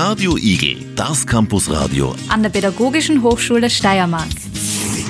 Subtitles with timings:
[0.00, 4.28] Radio Igel, das Campusradio an der Pädagogischen Hochschule Steiermark.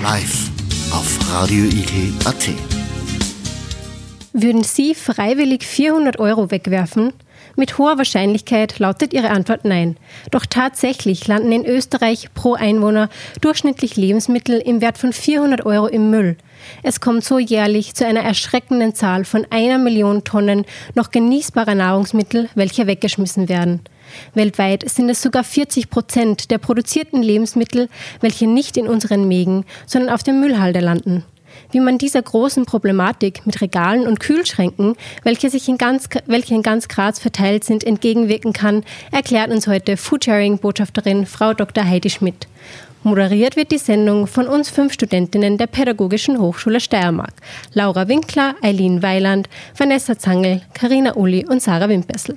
[0.02, 0.48] Live
[0.92, 2.48] auf radioigel.at.
[4.32, 7.12] Würden Sie freiwillig 400 Euro wegwerfen?
[7.54, 9.98] Mit hoher Wahrscheinlichkeit lautet Ihre Antwort nein.
[10.30, 13.10] Doch tatsächlich landen in Österreich pro Einwohner
[13.42, 16.38] durchschnittlich Lebensmittel im Wert von 400 Euro im Müll.
[16.82, 20.64] Es kommt so jährlich zu einer erschreckenden Zahl von einer Million Tonnen
[20.94, 23.82] noch genießbarer Nahrungsmittel, welche weggeschmissen werden.
[24.34, 27.88] Weltweit sind es sogar 40 Prozent der produzierten Lebensmittel,
[28.20, 31.24] welche nicht in unseren Mägen, sondern auf dem Müllhalde landen.
[31.70, 36.62] Wie man dieser großen Problematik mit Regalen und Kühlschränken, welche, sich in ganz, welche in
[36.62, 41.84] ganz Graz verteilt sind, entgegenwirken kann, erklärt uns heute Foodsharing-Botschafterin Frau Dr.
[41.84, 42.46] Heidi Schmidt.
[43.04, 47.34] Moderiert wird die Sendung von uns fünf Studentinnen der Pädagogischen Hochschule Steiermark.
[47.72, 52.36] Laura Winkler, Eileen Weiland, Vanessa Zangel, Karina Uli und Sarah Wimpessel.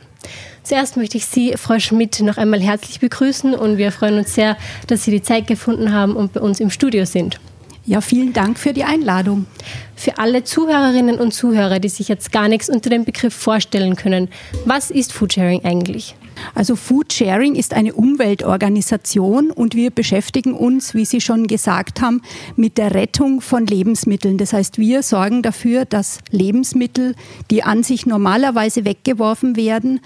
[0.64, 4.58] Zuerst möchte ich Sie, Frau Schmidt, noch einmal herzlich begrüßen und wir freuen uns sehr,
[4.88, 7.40] dass Sie die Zeit gefunden haben und bei uns im Studio sind.
[7.84, 9.48] Ja, vielen Dank für die Einladung.
[9.96, 14.30] Für alle Zuhörerinnen und Zuhörer, die sich jetzt gar nichts unter dem Begriff vorstellen können,
[14.66, 16.16] was ist Foodsharing eigentlich?
[16.54, 22.22] Also Foodsharing ist eine Umweltorganisation und wir beschäftigen uns, wie Sie schon gesagt haben,
[22.56, 24.38] mit der Rettung von Lebensmitteln.
[24.38, 27.16] Das heißt, wir sorgen dafür, dass Lebensmittel,
[27.50, 30.02] die an sich normalerweise weggeworfen werden,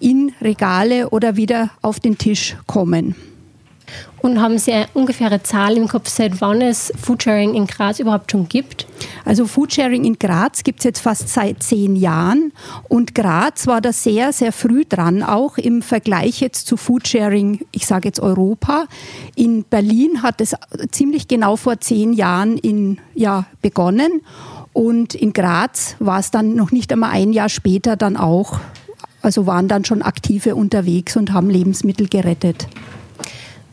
[0.00, 3.14] in Regale oder wieder auf den Tisch kommen.
[4.20, 8.32] Und haben Sie eine ungefähre Zahl im Kopf, seit wann es Foodsharing in Graz überhaupt
[8.32, 8.86] schon gibt?
[9.24, 12.52] Also Foodsharing in Graz gibt es jetzt fast seit zehn Jahren
[12.88, 17.86] und Graz war da sehr, sehr früh dran, auch im Vergleich jetzt zu Foodsharing, ich
[17.86, 18.86] sage jetzt Europa.
[19.36, 20.54] In Berlin hat es
[20.90, 24.22] ziemlich genau vor zehn Jahren in, ja, begonnen
[24.72, 28.58] und in Graz war es dann noch nicht einmal ein Jahr später dann auch,
[29.22, 32.68] also waren dann schon Aktive unterwegs und haben Lebensmittel gerettet.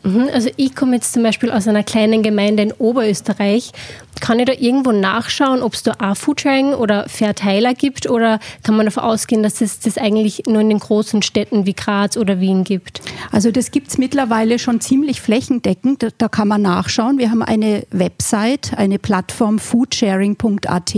[0.06, 3.72] Mhm, also ich komme jetzt zum Beispiel aus einer kleinen Gemeinde in Oberösterreich.
[4.20, 8.76] Kann ich da irgendwo nachschauen, ob es da auch Foodsharing oder Verteiler gibt oder kann
[8.76, 12.40] man davon ausgehen, dass es das eigentlich nur in den großen Städten wie Graz oder
[12.40, 13.02] Wien gibt?
[13.32, 16.02] Also das gibt es mittlerweile schon ziemlich flächendeckend.
[16.02, 17.18] Da, da kann man nachschauen.
[17.18, 20.94] Wir haben eine Website, eine Plattform foodsharing.at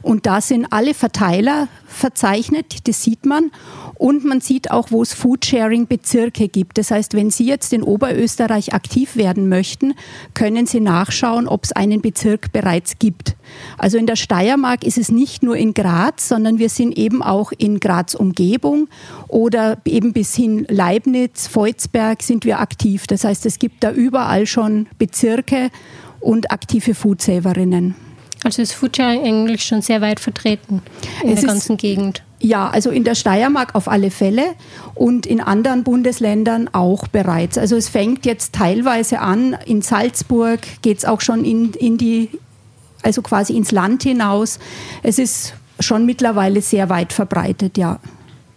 [0.00, 3.52] und da sind alle Verteiler verzeichnet, das sieht man.
[3.94, 6.78] Und man sieht auch, wo es Foodsharing-Bezirke gibt.
[6.78, 9.94] Das heißt, wenn Sie jetzt in Oberösterreich aktiv werden möchten,
[10.34, 13.36] können Sie nachschauen, ob es einen Bezirk bereits gibt.
[13.78, 17.52] Also in der Steiermark ist es nicht nur in Graz, sondern wir sind eben auch
[17.52, 18.88] in Graz Umgebung
[19.28, 23.06] oder eben bis hin Leibniz, Volzberg sind wir aktiv.
[23.06, 25.70] Das heißt, es gibt da überall schon Bezirke
[26.20, 28.11] und aktive Foodsaverinnen.
[28.44, 30.82] Also ist Foodsharing eigentlich schon sehr weit vertreten
[31.22, 32.22] in es der ganzen Gegend.
[32.40, 34.42] Ja, also in der Steiermark auf alle Fälle
[34.94, 37.56] und in anderen Bundesländern auch bereits.
[37.56, 42.30] Also es fängt jetzt teilweise an, in Salzburg geht es auch schon in, in die,
[43.02, 44.58] also quasi ins Land hinaus.
[45.04, 48.00] Es ist schon mittlerweile sehr weit verbreitet, ja.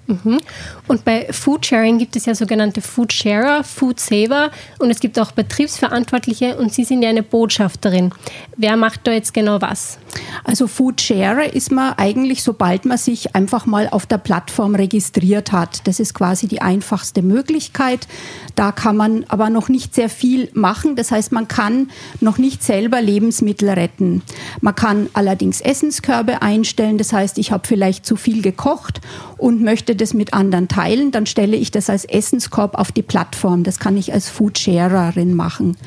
[0.08, 0.40] Mhm.
[0.88, 6.74] Und bei Foodsharing gibt es ja sogenannte Foodsharer, Foodsaver und es gibt auch Betriebsverantwortliche und
[6.74, 8.12] Sie sind ja eine Botschafterin.
[8.58, 9.98] Wer macht da jetzt genau was?
[10.44, 15.88] Also Foodsharer ist man eigentlich, sobald man sich einfach mal auf der Plattform registriert hat.
[15.88, 18.08] Das ist quasi die einfachste Möglichkeit.
[18.56, 20.96] Da kann man aber noch nicht sehr viel machen.
[20.96, 21.90] Das heißt, man kann
[22.22, 24.22] noch nicht selber Lebensmittel retten.
[24.62, 26.98] Man kann allerdings Essenskörbe einstellen.
[26.98, 29.02] Das heißt, ich habe vielleicht zu viel gekocht
[29.38, 30.75] und möchte das mit anderen teilen,
[31.12, 33.64] dann stelle ich das als Essenskorb auf die Plattform.
[33.64, 35.78] Das kann ich als Foodsharerin machen.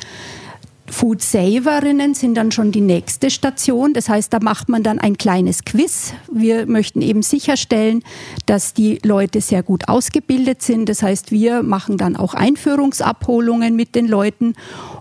[0.91, 3.93] Foodsaverinnen sind dann schon die nächste Station.
[3.93, 6.15] Das heißt, da macht man dann ein kleines Quiz.
[6.33, 8.03] Wir möchten eben sicherstellen,
[8.47, 10.89] dass die Leute sehr gut ausgebildet sind.
[10.89, 14.55] Das heißt, wir machen dann auch Einführungsabholungen mit den Leuten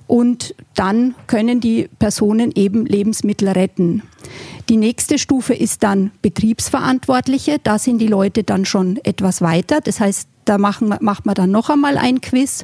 [0.07, 4.03] und dann können die Personen eben Lebensmittel retten.
[4.69, 7.59] Die nächste Stufe ist dann Betriebsverantwortliche.
[7.63, 9.79] Da sind die Leute dann schon etwas weiter.
[9.81, 12.63] Das heißt, da machen, macht man dann noch einmal ein Quiz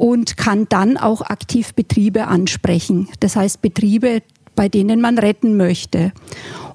[0.00, 3.08] und kann dann auch aktiv Betriebe ansprechen.
[3.20, 4.22] Das heißt Betriebe,
[4.56, 6.12] bei denen man retten möchte.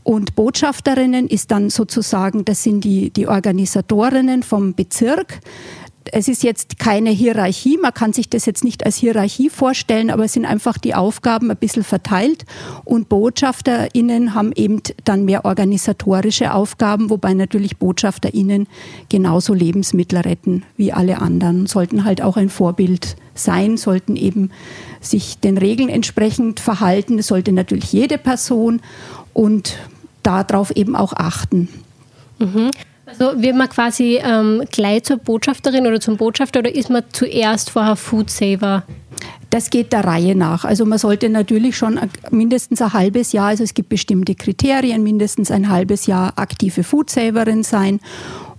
[0.04, 5.39] Und Botschafterinnen ist dann sozusagen, das sind die, die Organisatorinnen vom Bezirk
[6.18, 10.24] es ist jetzt keine Hierarchie, man kann sich das jetzt nicht als Hierarchie vorstellen, aber
[10.24, 12.46] es sind einfach die Aufgaben ein bisschen verteilt
[12.86, 18.68] und BotschafterInnen haben eben dann mehr organisatorische Aufgaben, wobei natürlich BotschafterInnen
[19.10, 24.52] genauso Lebensmittel retten wie alle anderen, sollten halt auch ein Vorbild sein, sollten eben
[25.02, 28.82] sich den Regeln entsprechend verhalten, das sollte natürlich jede Person
[29.34, 29.78] und
[30.24, 31.68] darauf eben auch achten.
[32.40, 32.72] Mhm.
[33.06, 37.69] Also wird man quasi ähm, gleich zur Botschafterin oder zum Botschafter oder ist man zuerst
[37.69, 38.84] vorher Food Saver?
[39.50, 40.66] Das geht der Reihe nach.
[40.66, 42.00] Also man sollte natürlich schon
[42.31, 47.63] mindestens ein halbes Jahr, also es gibt bestimmte Kriterien, mindestens ein halbes Jahr aktive Foodsaverin
[47.63, 48.00] sein.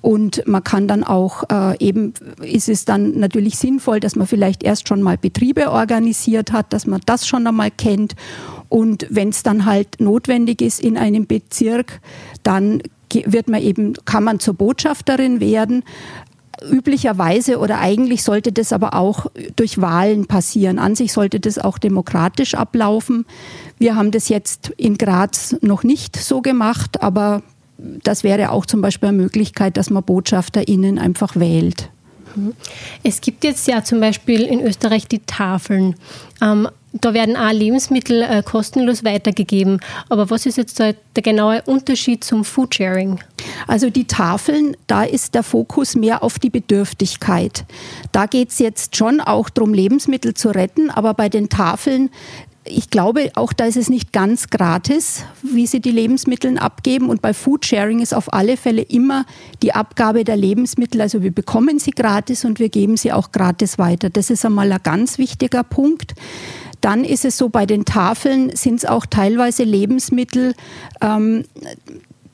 [0.00, 4.62] Und man kann dann auch äh, eben, ist es dann natürlich sinnvoll, dass man vielleicht
[4.62, 8.14] erst schon mal Betriebe organisiert hat, dass man das schon einmal kennt.
[8.68, 12.00] Und wenn es dann halt notwendig ist in einem Bezirk,
[12.44, 12.82] dann
[13.26, 15.84] wird man eben, kann man zur Botschafterin werden
[16.70, 19.26] üblicherweise oder eigentlich sollte das aber auch
[19.56, 20.78] durch Wahlen passieren.
[20.78, 23.26] An sich sollte das auch demokratisch ablaufen.
[23.78, 27.42] Wir haben das jetzt in Graz noch nicht so gemacht, aber
[27.78, 31.90] das wäre auch zum Beispiel eine Möglichkeit, dass man BotschafterInnen einfach wählt.
[33.02, 35.96] Es gibt jetzt ja zum Beispiel in Österreich die Tafeln.
[36.42, 36.68] Ähm,
[37.00, 39.80] da werden auch Lebensmittel äh, kostenlos weitergegeben.
[40.08, 43.20] Aber was ist jetzt der genaue Unterschied zum Foodsharing?
[43.66, 47.64] Also die Tafeln, da ist der Fokus mehr auf die Bedürftigkeit.
[48.12, 52.10] Da geht es jetzt schon auch darum, Lebensmittel zu retten, aber bei den Tafeln
[52.68, 57.08] ich glaube, auch da ist es nicht ganz gratis, wie sie die Lebensmittel abgeben.
[57.08, 59.24] Und bei Foodsharing ist auf alle Fälle immer
[59.62, 61.00] die Abgabe der Lebensmittel.
[61.00, 64.10] Also wir bekommen sie gratis und wir geben sie auch gratis weiter.
[64.10, 66.14] Das ist einmal ein ganz wichtiger Punkt.
[66.80, 70.54] Dann ist es so, bei den Tafeln sind es auch teilweise Lebensmittel,
[71.00, 71.44] ähm,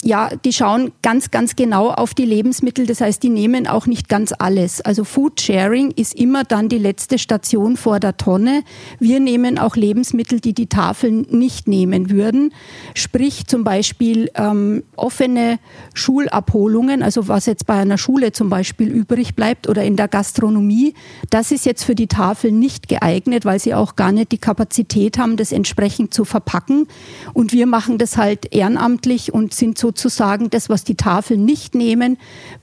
[0.05, 2.87] ja, die schauen ganz, ganz genau auf die Lebensmittel.
[2.87, 4.81] Das heißt, die nehmen auch nicht ganz alles.
[4.81, 8.65] Also Food Sharing ist immer dann die letzte Station vor der Tonne.
[8.99, 12.53] Wir nehmen auch Lebensmittel, die die Tafeln nicht nehmen würden.
[12.95, 15.61] Sprich zum Beispiel ähm, offene
[15.95, 20.95] Schulabholungen, also was jetzt bei einer Schule zum Beispiel übrig bleibt oder in der Gastronomie.
[21.31, 25.17] Das ist jetzt für die Tafeln nicht geeignet, weil sie auch gar nicht die Kapazität
[25.17, 26.89] haben, das entsprechend zu verpacken.
[27.35, 31.75] Und wir machen das halt ehrenamtlich und sind so sozusagen das, was die Tafeln nicht
[31.75, 32.17] nehmen,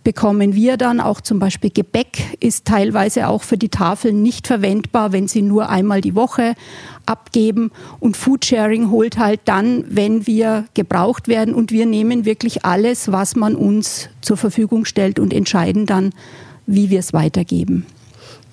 [0.03, 0.99] bekommen wir dann.
[0.99, 5.69] Auch zum Beispiel Gebäck ist teilweise auch für die Tafeln nicht verwendbar, wenn sie nur
[5.69, 6.55] einmal die Woche
[7.05, 7.71] abgeben.
[7.99, 11.53] Und Foodsharing holt halt dann, wenn wir gebraucht werden.
[11.53, 16.11] Und wir nehmen wirklich alles, was man uns zur Verfügung stellt und entscheiden dann,
[16.65, 17.85] wie wir es weitergeben.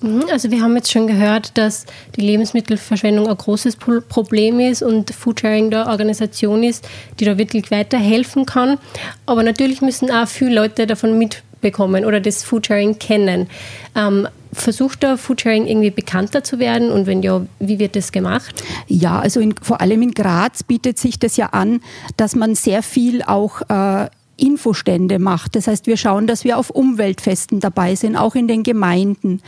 [0.01, 1.85] Mhm, also wir haben jetzt schon gehört, dass
[2.15, 6.87] die Lebensmittelverschwendung ein großes Problem ist und Foodsharing da Organisation ist,
[7.19, 8.77] die da wirklich weiterhelfen kann.
[9.25, 13.47] Aber natürlich müssen auch viele Leute davon mitbekommen oder das Foodsharing kennen.
[13.95, 18.63] Ähm, versucht da Foodsharing irgendwie bekannter zu werden und wenn ja, wie wird das gemacht?
[18.87, 21.81] Ja, also in, vor allem in Graz bietet sich das ja an,
[22.17, 25.55] dass man sehr viel auch äh, Infostände macht.
[25.55, 29.41] Das heißt, wir schauen, dass wir auf Umweltfesten dabei sind, auch in den Gemeinden.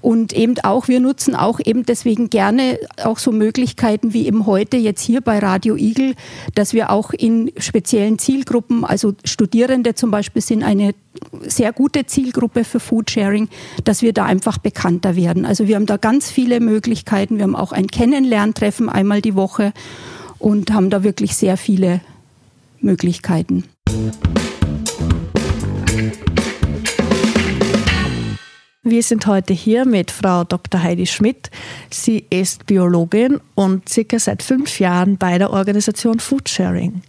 [0.00, 4.76] Und eben auch, wir nutzen auch eben deswegen gerne auch so Möglichkeiten wie eben heute
[4.76, 6.14] jetzt hier bei Radio Igel,
[6.54, 10.94] dass wir auch in speziellen Zielgruppen, also Studierende zum Beispiel sind eine
[11.42, 13.48] sehr gute Zielgruppe für Foodsharing,
[13.84, 15.46] dass wir da einfach bekannter werden.
[15.46, 17.36] Also wir haben da ganz viele Möglichkeiten.
[17.36, 19.72] Wir haben auch ein Kennenlerntreffen einmal die Woche
[20.38, 22.00] und haben da wirklich sehr viele
[22.80, 23.64] Möglichkeiten.
[28.88, 30.80] Wir sind heute hier mit Frau Dr.
[30.80, 31.50] Heidi Schmidt.
[31.90, 37.02] Sie ist Biologin und circa seit fünf Jahren bei der Organisation Foodsharing.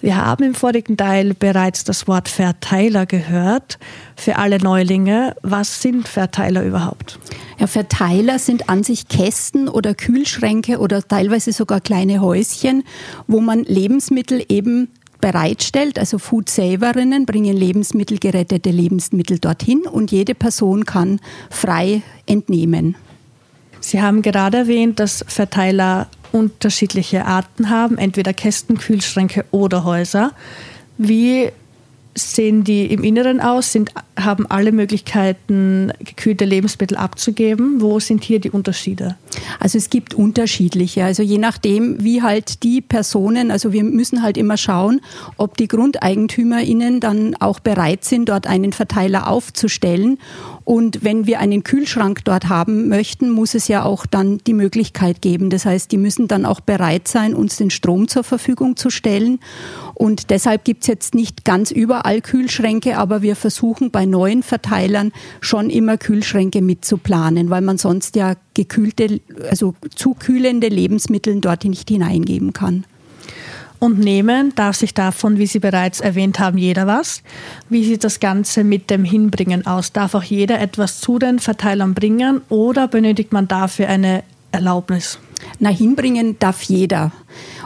[0.00, 3.78] Wir haben im vorigen Teil bereits das Wort Verteiler gehört.
[4.16, 7.20] Für alle Neulinge, was sind Verteiler überhaupt?
[7.60, 12.82] Ja, Verteiler sind an sich Kästen oder Kühlschränke oder teilweise sogar kleine Häuschen,
[13.28, 14.88] wo man Lebensmittel eben
[15.22, 15.98] bereitstellt.
[15.98, 22.96] Also Food Saverinnen bringen Lebensmittel, gerettete Lebensmittel dorthin und jede Person kann frei entnehmen.
[23.80, 30.32] Sie haben gerade erwähnt, dass Verteiler unterschiedliche Arten haben, entweder Kästen, Kühlschränke oder Häuser.
[30.98, 31.48] Wie
[32.14, 33.72] sehen die im Inneren aus?
[33.72, 37.80] Sind, haben alle Möglichkeiten, gekühlte Lebensmittel abzugeben?
[37.80, 39.16] Wo sind hier die Unterschiede?
[39.60, 41.04] Also es gibt unterschiedliche.
[41.04, 45.00] Also je nachdem, wie halt die Personen, also wir müssen halt immer schauen,
[45.36, 50.18] ob die GrundeigentümerInnen dann auch bereit sind, dort einen Verteiler aufzustellen.
[50.64, 55.20] Und wenn wir einen Kühlschrank dort haben möchten, muss es ja auch dann die Möglichkeit
[55.20, 55.50] geben.
[55.50, 59.40] Das heißt, die müssen dann auch bereit sein, uns den Strom zur Verfügung zu stellen.
[59.94, 65.12] Und deshalb gibt es jetzt nicht ganz überall Kühlschränke, aber wir versuchen bei neuen Verteilern
[65.40, 71.88] schon immer Kühlschränke mitzuplanen, weil man sonst ja gekühlte, also zu kühlende Lebensmittel dort nicht
[71.88, 72.84] hineingeben kann.
[73.78, 77.20] Und nehmen darf sich davon, wie Sie bereits erwähnt haben, jeder was.
[77.68, 79.92] Wie sieht das Ganze mit dem Hinbringen aus?
[79.92, 85.18] Darf auch jeder etwas zu den Verteilern bringen oder benötigt man dafür eine Erlaubnis?
[85.58, 87.10] Na, hinbringen darf jeder.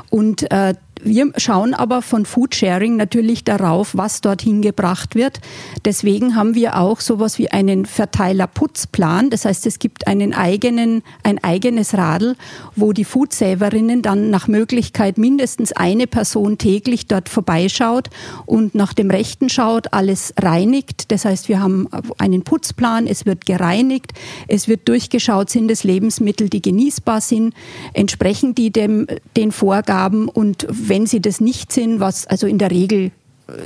[0.09, 5.41] Und äh, wir schauen aber von Foodsharing natürlich darauf, was dorthin gebracht wird.
[5.85, 9.31] Deswegen haben wir auch sowas wie einen Verteilerputzplan.
[9.31, 12.37] Das heißt, es gibt einen eigenen, ein eigenes Radl,
[12.75, 18.09] wo die Foodsaverinnen dann nach Möglichkeit mindestens eine Person täglich dort vorbeischaut
[18.47, 21.13] und nach dem Rechten schaut, alles reinigt.
[21.13, 21.89] Das heißt, wir haben
[22.19, 24.13] einen Putzplan, es wird gereinigt,
[24.49, 27.55] es wird durchgeschaut, sind es Lebensmittel, die genießbar sind,
[27.93, 32.71] entsprechen die dem, den Vorgaben und wenn sie das nicht sind, was also in der
[32.71, 33.11] Regel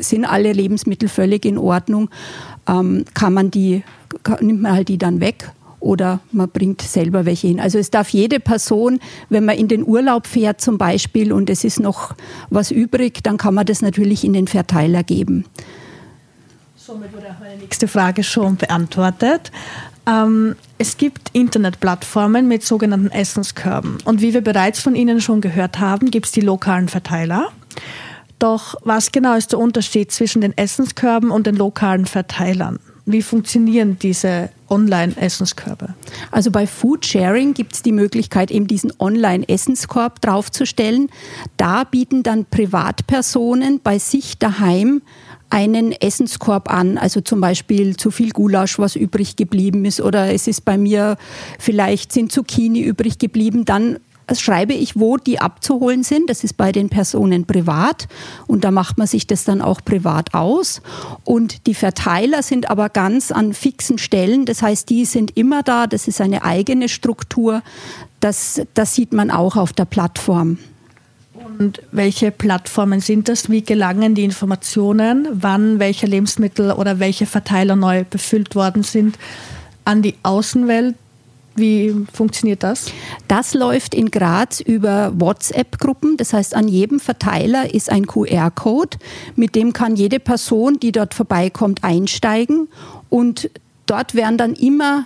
[0.01, 2.11] sind alle Lebensmittel völlig in Ordnung,
[2.69, 3.83] ähm, kann man die,
[4.41, 5.51] nimmt man halt die dann weg
[5.81, 7.61] oder man bringt selber welche hin.
[7.61, 9.01] Also es darf jede Person,
[9.31, 12.15] wenn man in den Urlaub fährt zum Beispiel und es ist noch
[12.51, 15.47] was übrig, dann kann man das natürlich in den Verteiler geben.
[16.77, 19.51] Somit wurde auch meine nächste Frage schon beantwortet.
[20.11, 23.99] Ähm, es gibt Internetplattformen mit sogenannten Essenskörben.
[24.05, 27.49] Und wie wir bereits von Ihnen schon gehört haben, gibt es die lokalen Verteiler.
[28.39, 32.79] Doch was genau ist der Unterschied zwischen den Essenskörben und den lokalen Verteilern?
[33.05, 35.95] Wie funktionieren diese Online-Essenskörbe?
[36.31, 41.11] Also bei Foodsharing gibt es die Möglichkeit, eben diesen Online-Essenskorb draufzustellen.
[41.57, 45.03] Da bieten dann Privatpersonen bei sich daheim
[45.51, 50.47] einen Essenskorb an, also zum Beispiel zu viel Gulasch, was übrig geblieben ist, oder es
[50.47, 51.17] ist bei mir
[51.59, 53.99] vielleicht sind Zucchini übrig geblieben, dann
[54.39, 56.31] schreibe ich, wo die abzuholen sind.
[56.31, 58.07] Das ist bei den Personen privat
[58.47, 60.83] und da macht man sich das dann auch privat aus.
[61.25, 64.45] Und die Verteiler sind aber ganz an fixen Stellen.
[64.45, 65.87] Das heißt, die sind immer da.
[65.87, 67.63] Das ist eine eigene Struktur.
[68.21, 70.59] Das, das sieht man auch auf der Plattform.
[71.61, 73.51] Und welche Plattformen sind das?
[73.51, 79.19] Wie gelangen die Informationen, wann welche Lebensmittel oder welche Verteiler neu befüllt worden sind,
[79.85, 80.95] an die Außenwelt?
[81.57, 82.91] Wie funktioniert das?
[83.29, 86.17] Das läuft in Graz über WhatsApp-Gruppen.
[86.17, 88.97] Das heißt, an jedem Verteiler ist ein QR-Code,
[89.37, 92.69] mit dem kann jede Person, die dort vorbeikommt, einsteigen.
[93.11, 93.51] Und
[93.85, 95.05] dort werden dann immer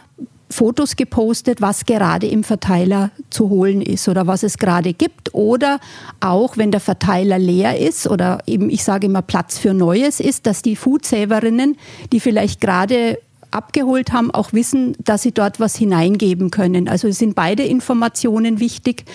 [0.55, 5.35] Fotos gepostet, was gerade im Verteiler zu holen ist oder was es gerade gibt.
[5.35, 5.81] Oder
[6.21, 10.47] auch, wenn der Verteiler leer ist oder eben, ich sage immer, Platz für Neues ist,
[10.47, 11.77] dass die Foodsaverinnen,
[12.13, 13.19] die vielleicht gerade
[13.51, 16.89] abgeholt haben, auch wissen, dass sie dort was hineingeben können.
[16.89, 19.07] Also sind beide Informationen wichtig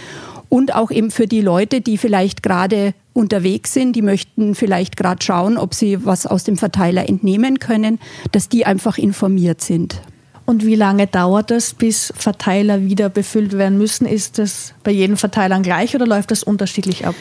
[0.50, 5.24] und auch eben für die Leute, die vielleicht gerade unterwegs sind, die möchten vielleicht gerade
[5.24, 8.00] schauen, ob sie was aus dem Verteiler entnehmen können,
[8.34, 10.02] dass die einfach informiert sind.
[10.50, 14.08] Und wie lange dauert es, bis Verteiler wieder befüllt werden müssen?
[14.08, 17.14] Ist das bei jedem Verteiler gleich oder läuft das unterschiedlich ab?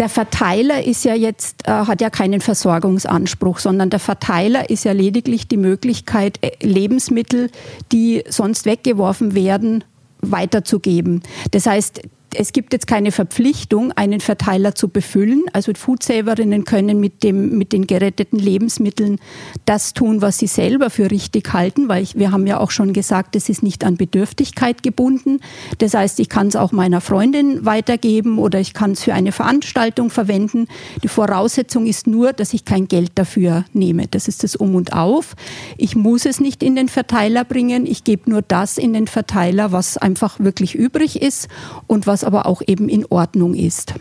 [0.00, 4.90] Der Verteiler ist ja jetzt, äh, hat ja keinen Versorgungsanspruch, sondern der Verteiler ist ja
[4.90, 7.52] lediglich die Möglichkeit, äh, Lebensmittel,
[7.92, 9.84] die sonst weggeworfen werden,
[10.20, 11.22] weiterzugeben.
[11.52, 12.02] Das heißt,
[12.34, 15.44] es gibt jetzt keine Verpflichtung, einen Verteiler zu befüllen.
[15.52, 19.18] Also Foodsaverinnen können mit, dem, mit den geretteten Lebensmitteln
[19.64, 22.92] das tun, was sie selber für richtig halten, weil ich, wir haben ja auch schon
[22.92, 25.40] gesagt, es ist nicht an Bedürftigkeit gebunden.
[25.78, 29.32] Das heißt, ich kann es auch meiner Freundin weitergeben oder ich kann es für eine
[29.32, 30.68] Veranstaltung verwenden.
[31.02, 34.08] Die Voraussetzung ist nur, dass ich kein Geld dafür nehme.
[34.08, 35.36] Das ist das Um und Auf.
[35.78, 37.86] Ich muss es nicht in den Verteiler bringen.
[37.86, 41.48] Ich gebe nur das in den Verteiler, was einfach wirklich übrig ist
[41.86, 43.94] und was aber auch eben in Ordnung ist.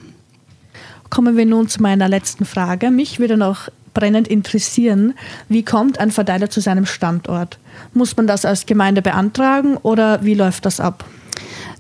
[1.09, 2.91] Kommen wir nun zu meiner letzten Frage.
[2.91, 5.13] Mich würde noch brennend interessieren,
[5.47, 7.57] wie kommt ein Verteiler zu seinem Standort?
[7.93, 11.05] Muss man das als Gemeinde beantragen oder wie läuft das ab?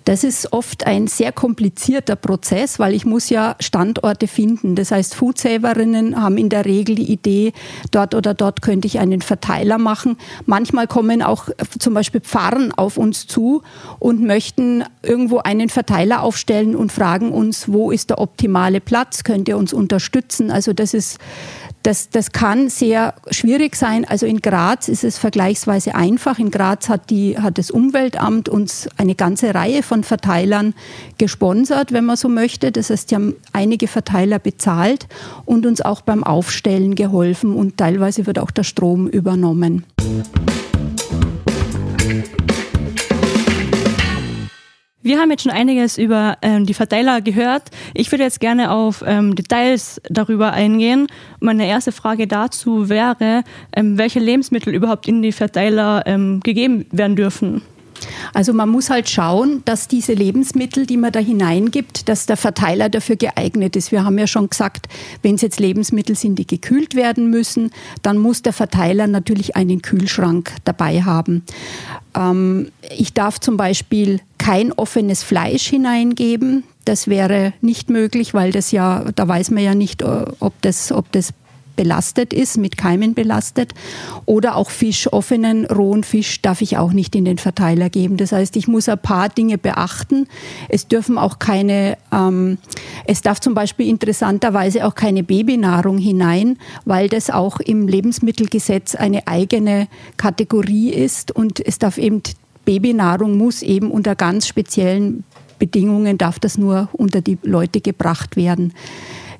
[0.05, 4.75] Das ist oft ein sehr komplizierter Prozess, weil ich muss ja Standorte finden.
[4.75, 7.53] Das heißt, Foodsaverinnen haben in der Regel die Idee,
[7.89, 10.17] dort oder dort könnte ich einen Verteiler machen.
[10.45, 13.63] Manchmal kommen auch zum Beispiel Pfarren auf uns zu
[13.97, 19.23] und möchten irgendwo einen Verteiler aufstellen und fragen uns, wo ist der optimale Platz?
[19.23, 20.51] Könnt ihr uns unterstützen?
[20.51, 21.17] Also das ist
[21.85, 24.05] das, das kann sehr schwierig sein.
[24.05, 26.39] Also in Graz ist es vergleichsweise einfach.
[26.39, 30.73] In Graz hat, die, hat das Umweltamt uns eine ganze Reihe von Verteilern
[31.19, 32.71] gesponsert, wenn man so möchte.
[32.71, 35.07] Das heißt, die haben einige Verteiler bezahlt
[35.45, 39.85] und uns auch beim Aufstellen geholfen und teilweise wird auch der Strom übernommen.
[45.05, 47.69] Wir haben jetzt schon einiges über ähm, die Verteiler gehört.
[47.93, 51.05] Ich würde jetzt gerne auf ähm, Details darüber eingehen.
[51.39, 53.43] Meine erste Frage dazu wäre,
[53.75, 57.61] ähm, welche Lebensmittel überhaupt in die Verteiler ähm, gegeben werden dürfen.
[58.33, 62.89] Also man muss halt schauen, dass diese Lebensmittel, die man da hineingibt, dass der Verteiler
[62.89, 63.91] dafür geeignet ist.
[63.91, 64.87] Wir haben ja schon gesagt,
[65.21, 67.71] wenn es jetzt Lebensmittel sind, die gekühlt werden müssen,
[68.01, 71.43] dann muss der Verteiler natürlich einen Kühlschrank dabei haben.
[72.15, 76.63] Ähm, ich darf zum Beispiel kein offenes Fleisch hineingeben.
[76.85, 80.91] Das wäre nicht möglich, weil das ja, da weiß man ja nicht, äh, ob das,
[80.91, 81.33] ob das
[81.75, 83.73] belastet ist, mit Keimen belastet.
[84.25, 88.17] Oder auch Fisch, offenen, rohen Fisch darf ich auch nicht in den Verteiler geben.
[88.17, 90.27] Das heißt, ich muss ein paar Dinge beachten.
[90.69, 92.57] Es dürfen auch keine, ähm,
[93.05, 99.27] es darf zum Beispiel interessanterweise auch keine Babynahrung hinein, weil das auch im Lebensmittelgesetz eine
[99.27, 102.21] eigene Kategorie ist und es darf eben
[102.65, 105.23] Babynahrung muss eben unter ganz speziellen
[105.59, 108.73] Bedingungen darf das nur unter die Leute gebracht werden.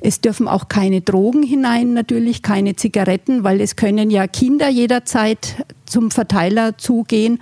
[0.01, 5.65] Es dürfen auch keine Drogen hinein, natürlich keine Zigaretten, weil es können ja Kinder jederzeit
[5.85, 7.39] zum Verteiler zugehen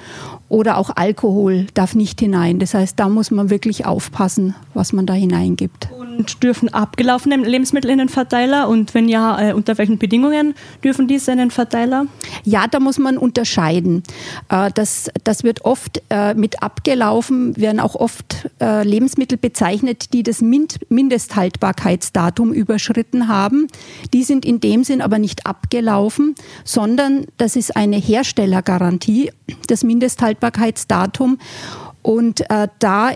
[0.50, 2.60] oder auch Alkohol darf nicht hinein.
[2.60, 5.90] Das heißt, da muss man wirklich aufpassen, was man da hineingibt.
[6.18, 10.54] Und dürfen abgelaufene Lebensmittel in den Verteiler und wenn ja, äh, unter welchen Bedingungen
[10.84, 12.06] dürfen diese in den Verteiler?
[12.44, 14.04] Ja, da muss man unterscheiden.
[14.50, 20.42] Äh, das, das wird oft äh, mit abgelaufen, werden auch oft Lebensmittel bezeichnet, die das
[20.42, 23.68] Mind Mindesthaltbarkeitsdatum überschritten haben.
[24.14, 29.32] Die sind in dem Sinn aber nicht abgelaufen, sondern das ist eine Herstellergarantie,
[29.68, 31.40] das Mindesthaltbarkeitsdatum.
[32.04, 33.14] Und äh, da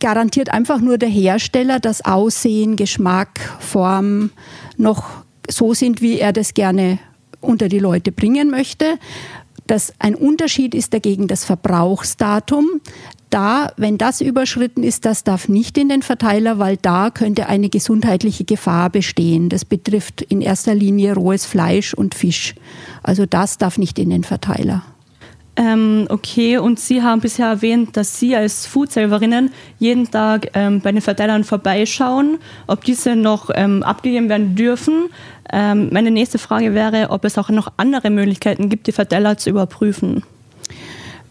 [0.00, 4.30] garantiert einfach nur der Hersteller, dass Aussehen, Geschmack, Form
[4.76, 6.98] noch so sind, wie er das gerne
[7.40, 8.98] unter die Leute bringen möchte.
[9.66, 12.80] Das ein Unterschied ist dagegen das Verbrauchsdatum.
[13.30, 17.68] Da, wenn das überschritten ist, das darf nicht in den Verteiler, weil da könnte eine
[17.68, 19.50] gesundheitliche Gefahr bestehen.
[19.50, 22.54] Das betrifft in erster Linie rohes Fleisch und Fisch.
[23.02, 24.84] Also das darf nicht in den Verteiler.
[25.58, 29.50] Ähm, okay, und Sie haben bisher erwähnt, dass Sie als Foodserverinnen
[29.80, 32.38] jeden Tag ähm, bei den Verteilern vorbeischauen,
[32.68, 35.08] ob diese noch ähm, abgegeben werden dürfen.
[35.52, 39.50] Ähm, meine nächste Frage wäre, ob es auch noch andere Möglichkeiten gibt, die Verteiler zu
[39.50, 40.22] überprüfen.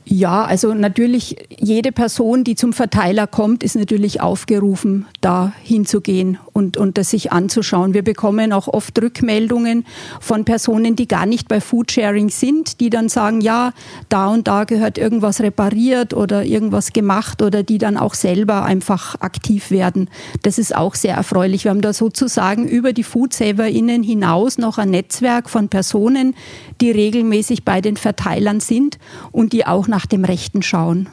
[0.09, 6.77] Ja, also natürlich jede Person, die zum Verteiler kommt, ist natürlich aufgerufen, da hinzugehen und,
[6.77, 7.93] und das sich anzuschauen.
[7.93, 9.85] Wir bekommen auch oft Rückmeldungen
[10.21, 13.73] von Personen, die gar nicht bei Foodsharing sind, die dann sagen, ja,
[14.07, 19.19] da und da gehört irgendwas repariert oder irgendwas gemacht oder die dann auch selber einfach
[19.19, 20.09] aktiv werden.
[20.43, 21.65] Das ist auch sehr erfreulich.
[21.65, 26.33] Wir haben da sozusagen über die FoodSaverInnen hinaus noch ein Netzwerk von Personen,
[26.79, 28.99] die regelmäßig bei den Verteilern sind
[29.33, 31.09] und die auch nach dem Rechten schauen.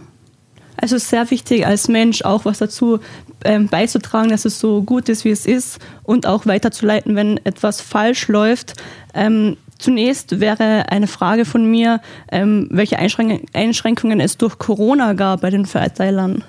[0.76, 2.98] Also sehr wichtig als Mensch auch was dazu
[3.44, 7.80] ähm, beizutragen, dass es so gut ist, wie es ist und auch weiterzuleiten, wenn etwas
[7.80, 8.74] falsch läuft.
[9.14, 15.50] Ähm, Zunächst wäre eine Frage von mir, ähm, welche Einschränkungen es durch Corona gab bei
[15.50, 16.44] den Verteilern.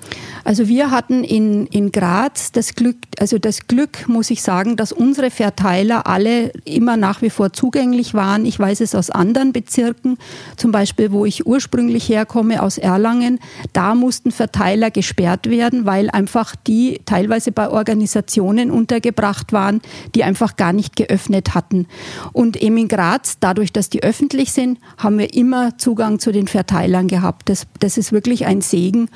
[0.46, 4.92] Also wir hatten in, in Graz das Glück, also das Glück, muss ich sagen, dass
[4.92, 8.46] unsere Verteiler alle immer nach wie vor zugänglich waren.
[8.46, 10.18] Ich weiß es aus anderen Bezirken,
[10.56, 13.40] zum Beispiel, wo ich ursprünglich herkomme, aus Erlangen.
[13.72, 19.80] Da mussten Verteiler gesperrt werden, weil einfach die teilweise bei Organisationen untergebracht waren,
[20.14, 21.88] die einfach gar nicht geöffnet hatten.
[22.32, 22.86] Und eben in
[23.16, 27.48] Graz, dadurch, dass die öffentlich sind, haben wir immer Zugang zu den Verteilern gehabt.
[27.48, 29.08] Das, das ist wirklich ein Segen.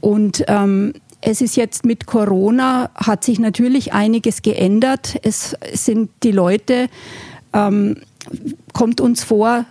[0.00, 5.18] Und ähm, es ist jetzt mit Corona, hat sich natürlich einiges geändert.
[5.22, 6.88] Es sind die Leute,
[7.52, 7.96] ähm,
[8.72, 9.66] kommt uns vor,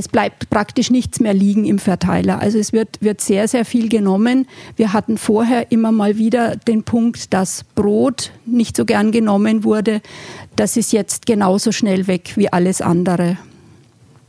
[0.00, 2.40] es bleibt praktisch nichts mehr liegen im Verteiler.
[2.40, 4.48] Also es wird, wird sehr, sehr viel genommen.
[4.76, 10.00] Wir hatten vorher immer mal wieder den Punkt, dass Brot nicht so gern genommen wurde.
[10.56, 13.36] Das ist jetzt genauso schnell weg wie alles andere.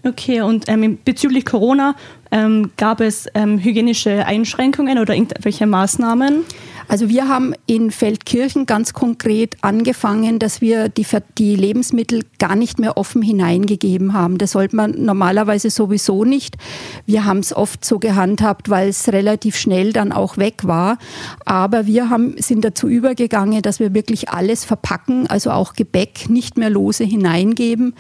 [0.04, 1.96] Okay, und ähm, bezüglich Corona
[2.32, 6.44] ähm, gab es ähm, hygienische Einschränkungen oder irgendwelche Maßnahmen?
[6.92, 12.80] Also wir haben in Feldkirchen ganz konkret angefangen, dass wir die, die Lebensmittel gar nicht
[12.80, 14.38] mehr offen hineingegeben haben.
[14.38, 16.58] Das sollte man normalerweise sowieso nicht.
[17.06, 20.98] Wir haben es oft so gehandhabt, weil es relativ schnell dann auch weg war.
[21.46, 26.58] Aber wir haben, sind dazu übergegangen, dass wir wirklich alles verpacken, also auch Gebäck nicht
[26.58, 27.94] mehr lose hineingeben.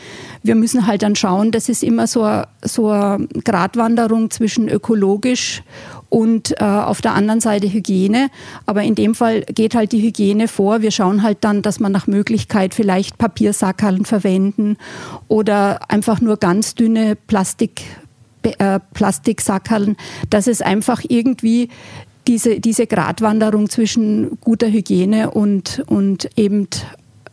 [0.43, 5.63] Wir müssen halt dann schauen, das ist immer so, so eine Gratwanderung zwischen ökologisch
[6.11, 8.29] und äh, auf der anderen Seite Hygiene.
[8.65, 10.81] Aber in dem Fall geht halt die Hygiene vor.
[10.81, 14.75] Wir schauen halt dann, dass man nach Möglichkeit vielleicht Papiersackerln verwenden
[15.29, 17.83] oder einfach nur ganz dünne Plastik,
[18.43, 19.95] äh, Plastiksackerln,
[20.29, 21.69] dass es einfach irgendwie
[22.27, 26.67] diese, diese Gratwanderung zwischen guter Hygiene und, und eben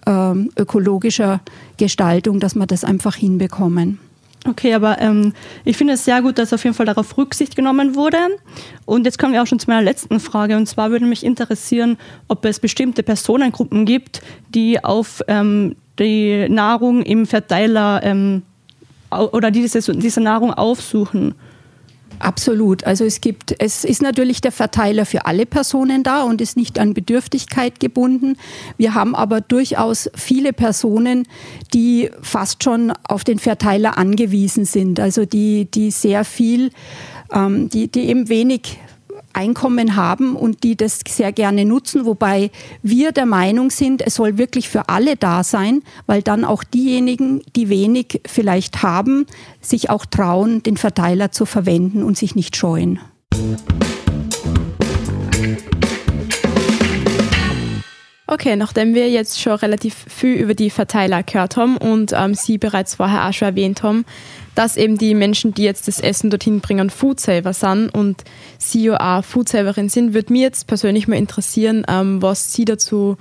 [0.06, 1.40] ähm, ökologischer
[1.78, 3.98] Gestaltung, dass wir das einfach hinbekommen.
[4.46, 5.32] Okay, aber ähm,
[5.64, 8.18] ich finde es sehr gut, dass auf jeden Fall darauf Rücksicht genommen wurde.
[8.86, 10.56] Und jetzt kommen wir auch schon zu meiner letzten Frage.
[10.56, 11.98] Und zwar würde mich interessieren,
[12.28, 14.22] ob es bestimmte Personengruppen gibt,
[14.54, 18.42] die auf ähm, die Nahrung im Verteiler ähm,
[19.10, 21.34] oder die diese, diese Nahrung aufsuchen.
[22.18, 22.84] Absolut.
[22.84, 26.78] Also es gibt, es ist natürlich der Verteiler für alle Personen da und ist nicht
[26.78, 28.36] an Bedürftigkeit gebunden.
[28.76, 31.26] Wir haben aber durchaus viele Personen,
[31.74, 35.00] die fast schon auf den Verteiler angewiesen sind.
[35.00, 36.70] Also die, die sehr viel,
[37.32, 38.78] ähm, die, die eben wenig
[39.38, 42.50] Einkommen haben und die das sehr gerne nutzen, wobei
[42.82, 47.42] wir der Meinung sind, es soll wirklich für alle da sein, weil dann auch diejenigen,
[47.54, 49.26] die wenig vielleicht haben,
[49.60, 52.98] sich auch trauen, den Verteiler zu verwenden und sich nicht scheuen.
[58.30, 62.58] Okay, nachdem wir jetzt schon relativ viel über die Verteiler gehört haben und ähm, Sie
[62.58, 64.04] bereits vorher auch schon erwähnt haben,
[64.54, 68.24] dass eben die Menschen, die jetzt das Essen dorthin bringen, Foodsaver sind und
[68.58, 73.16] Sie ja auch Foodsaverin sind, würde mich jetzt persönlich mal interessieren, ähm, was Sie dazu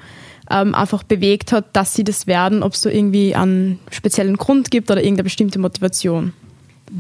[0.52, 4.72] ähm, einfach bewegt hat, dass Sie das werden, ob es so irgendwie einen speziellen Grund
[4.72, 6.34] gibt oder irgendeine bestimmte Motivation.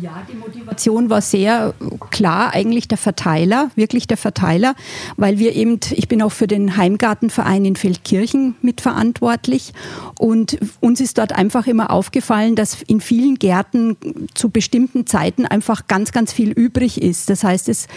[0.01, 1.73] Ja, die Motivation war sehr
[2.09, 4.75] klar, eigentlich der Verteiler, wirklich der Verteiler,
[5.15, 9.71] weil wir eben, ich bin auch für den Heimgartenverein in Feldkirchen mitverantwortlich
[10.19, 13.95] und uns ist dort einfach immer aufgefallen, dass in vielen Gärten
[14.33, 17.29] zu bestimmten Zeiten einfach ganz, ganz viel übrig ist.
[17.29, 17.87] Das heißt, es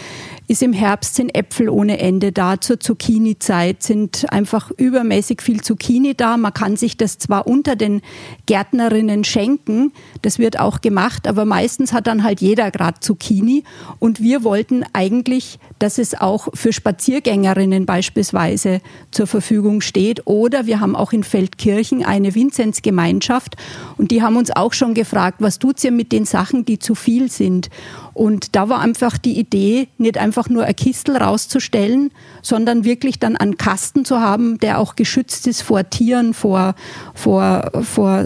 [0.47, 6.15] ist im Herbst sind Äpfel ohne Ende da, zur Zucchini-Zeit sind einfach übermäßig viel Zucchini
[6.15, 6.37] da.
[6.37, 8.01] Man kann sich das zwar unter den
[8.45, 13.63] Gärtnerinnen schenken, das wird auch gemacht, aber meistens meistens hat dann halt jeder gerade Zucchini.
[13.99, 20.27] Und wir wollten eigentlich, dass es auch für Spaziergängerinnen beispielsweise zur Verfügung steht.
[20.27, 23.55] Oder wir haben auch in Feldkirchen eine Vinzenzgemeinschaft
[23.97, 26.93] und die haben uns auch schon gefragt, was tut ihr mit den Sachen, die zu
[26.93, 27.69] viel sind?
[28.13, 33.37] Und da war einfach die Idee, nicht einfach nur ein Kistel rauszustellen, sondern wirklich dann
[33.37, 36.75] einen Kasten zu haben, der auch geschützt ist vor Tieren, vor,
[37.15, 38.25] vor, vor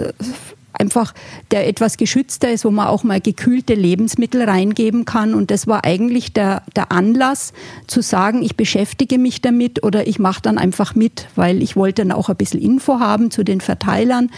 [0.80, 1.14] einfach
[1.52, 5.34] der etwas geschützter ist, wo man auch mal gekühlte Lebensmittel reingeben kann.
[5.34, 7.54] Und das war eigentlich der, der Anlass
[7.88, 12.04] zu sagen, ich beschäftige mich damit oder ich mache dann einfach mit, weil ich wollte
[12.04, 14.30] dann auch ein bisschen Info haben zu den Verteilern.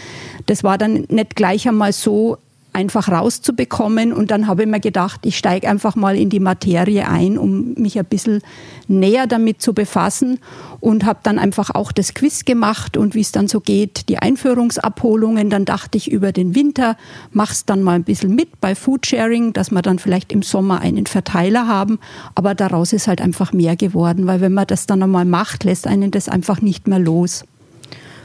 [0.46, 2.38] Das war dann nicht gleich einmal so
[2.78, 4.12] einfach rauszubekommen.
[4.12, 7.74] Und dann habe ich mir gedacht, ich steige einfach mal in die Materie ein, um
[7.74, 8.40] mich ein bisschen
[8.86, 10.38] näher damit zu befassen
[10.78, 14.18] und habe dann einfach auch das Quiz gemacht und wie es dann so geht, die
[14.18, 15.50] Einführungsabholungen.
[15.50, 16.96] Dann dachte ich über den Winter,
[17.32, 21.06] mach's dann mal ein bisschen mit bei Foodsharing, dass wir dann vielleicht im Sommer einen
[21.06, 21.98] Verteiler haben.
[22.36, 25.88] Aber daraus ist halt einfach mehr geworden, weil wenn man das dann einmal macht, lässt
[25.88, 27.44] einen das einfach nicht mehr los.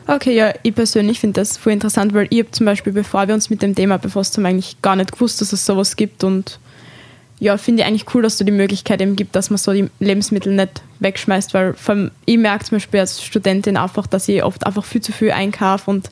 [0.05, 3.33] Okay, ja, ich persönlich finde das voll interessant, weil ich habe zum Beispiel, bevor wir
[3.33, 6.59] uns mit dem Thema befasst haben, eigentlich gar nicht gewusst, dass es sowas gibt und
[7.39, 9.89] ja, finde ich eigentlich cool, dass du die Möglichkeit eben gibt, dass man so die
[9.99, 14.65] Lebensmittel nicht wegschmeißt, weil allem, ich merke zum Beispiel als Studentin einfach, dass ich oft
[14.65, 16.09] einfach viel zu viel einkaufe und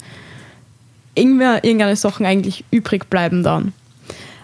[1.16, 3.74] irgendwie irgendeine Sachen eigentlich übrig bleiben dann.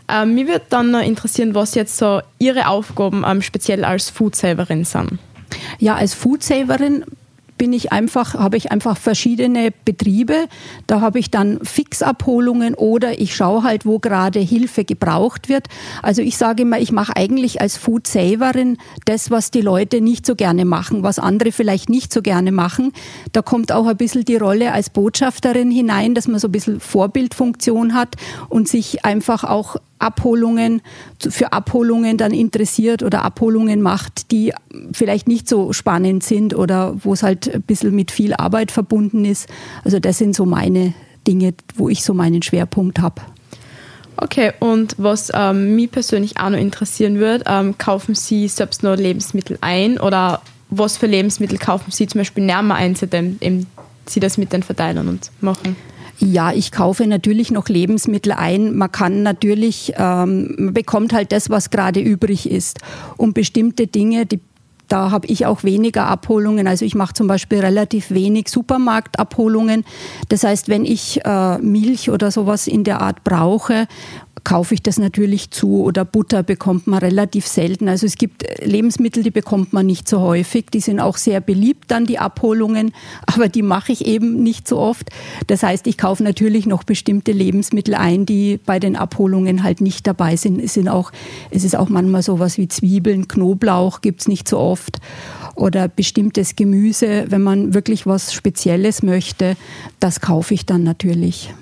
[0.09, 4.85] Ähm, mich würde dann noch interessieren, was jetzt so Ihre Aufgaben ähm, speziell als Foodsaverin
[4.85, 5.19] sind.
[5.79, 7.03] Ja, als Foodsaverin
[7.57, 10.47] bin ich einfach, habe ich einfach verschiedene Betriebe.
[10.85, 15.67] Da habe ich dann Fixabholungen oder ich schaue halt, wo gerade Hilfe gebraucht wird.
[16.01, 20.25] Also ich sage immer, ich mache eigentlich als Food Saverin das, was die Leute nicht
[20.25, 22.93] so gerne machen, was andere vielleicht nicht so gerne machen.
[23.33, 26.79] Da kommt auch ein bisschen die Rolle als Botschafterin hinein, dass man so ein bisschen
[26.79, 28.15] Vorbildfunktion hat
[28.49, 30.81] und sich einfach auch Abholungen,
[31.19, 34.53] für Abholungen dann interessiert oder Abholungen macht, die
[34.91, 39.25] vielleicht nicht so spannend sind oder wo es halt ein bisschen mit viel Arbeit verbunden
[39.25, 39.47] ist.
[39.83, 40.93] Also das sind so meine
[41.27, 43.21] Dinge, wo ich so meinen Schwerpunkt habe.
[44.17, 48.95] Okay, und was ähm, mich persönlich auch noch interessieren würde, ähm, kaufen Sie selbst nur
[48.95, 53.37] Lebensmittel ein oder was für Lebensmittel kaufen Sie zum Beispiel näher ein, seitdem
[54.05, 55.75] Sie das mit den Verteilern und machen?
[56.19, 58.75] Ja, ich kaufe natürlich noch Lebensmittel ein.
[58.75, 62.79] Man kann natürlich, ähm, man bekommt halt das, was gerade übrig ist.
[63.17, 64.39] Und bestimmte Dinge, die
[64.87, 66.67] da habe ich auch weniger Abholungen.
[66.67, 69.83] Also ich mache zum Beispiel relativ wenig Supermarktabholungen.
[70.29, 73.87] Das heißt, wenn ich äh, Milch oder sowas in der Art brauche
[74.47, 77.89] kaufe ich das natürlich zu oder Butter bekommt man relativ selten.
[77.89, 80.67] Also es gibt Lebensmittel, die bekommt man nicht so häufig.
[80.71, 82.93] Die sind auch sehr beliebt dann die Abholungen,
[83.25, 85.09] aber die mache ich eben nicht so oft.
[85.47, 90.07] Das heißt, ich kaufe natürlich noch bestimmte Lebensmittel ein, die bei den Abholungen halt nicht
[90.07, 90.61] dabei sind.
[90.61, 91.11] Es, sind auch,
[91.51, 94.99] es ist auch manchmal sowas wie Zwiebeln, Knoblauch gibt es nicht so oft
[95.55, 99.57] oder bestimmtes Gemüse, wenn man wirklich was Spezielles möchte,
[99.99, 101.53] das kaufe ich dann natürlich.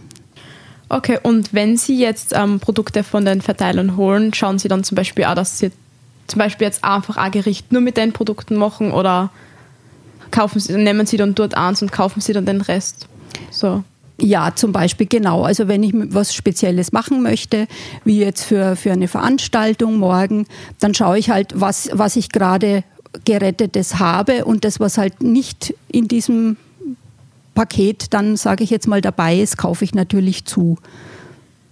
[0.87, 4.95] Okay, und wenn Sie jetzt ähm, Produkte von den Verteilern holen, schauen Sie dann zum
[4.95, 5.71] Beispiel auch, dass Sie
[6.27, 9.31] zum Beispiel jetzt einfach ein Gericht nur mit den Produkten machen oder
[10.31, 13.07] kaufen Sie, nehmen Sie dann dort eins und kaufen Sie dann den Rest?
[13.51, 13.83] So.
[14.19, 15.43] Ja, zum Beispiel genau.
[15.43, 17.67] Also wenn ich was Spezielles machen möchte,
[18.05, 20.47] wie jetzt für, für eine Veranstaltung morgen,
[20.79, 22.83] dann schaue ich halt, was, was ich gerade
[23.25, 26.57] gerettetes habe und das, was halt nicht in diesem
[27.55, 30.77] Paket dann, sage ich jetzt mal, dabei ist, kaufe ich natürlich zu.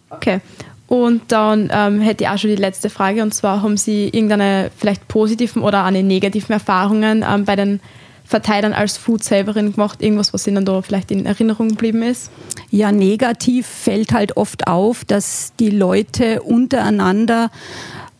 [0.09, 0.41] Okay.
[0.87, 4.69] Und dann ähm, hätte ich auch schon die letzte Frage und zwar haben Sie irgendeine
[4.77, 7.79] vielleicht positiven oder eine negativen Erfahrungen ähm, bei den
[8.25, 10.01] Verteilern als Foodsaverin gemacht?
[10.01, 12.31] Irgendwas, was Ihnen da vielleicht in Erinnerung geblieben ist?
[12.69, 17.49] Ja, negativ fällt halt oft auf, dass die Leute untereinander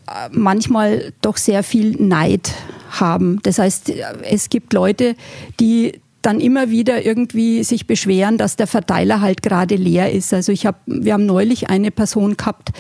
[0.08, 2.52] äh, manchmal doch sehr viel Neid
[2.90, 3.40] haben.
[3.44, 3.92] Das heißt,
[4.24, 5.16] es gibt Leute,
[5.60, 10.34] die dann immer wieder irgendwie sich beschweren, dass der Verteiler halt gerade leer ist.
[10.34, 12.72] Also ich habe, wir haben neulich eine Person gehabt,